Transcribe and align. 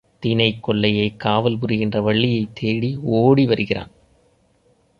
தினைக் 0.23 0.59
கொல்லையைக் 0.67 1.17
காவல்புரிகின்ற 1.23 2.01
வள்ளியைத் 2.01 2.55
தேடி 2.55 2.97
ஓடி 3.01 3.45
வருகிறான். 3.45 3.91